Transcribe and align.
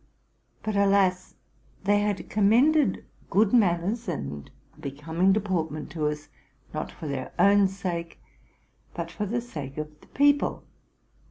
But 0.63 0.75
alas! 0.75 1.35
they 1.83 1.99
had 1.99 2.27
commended 2.27 3.05
good 3.29 3.53
manners 3.53 4.07
and 4.07 4.49
a 4.75 4.79
becoming 4.79 5.31
deportment 5.31 5.91
to 5.91 6.07
us, 6.07 6.27
not 6.73 6.91
for 6.91 7.07
their 7.07 7.31
own 7.37 7.67
sake, 7.67 8.19
but 8.95 9.11
for 9.11 9.27
the 9.27 9.41
sake 9.41 9.77
of 9.77 10.01
the 10.01 10.07
people. 10.07 10.63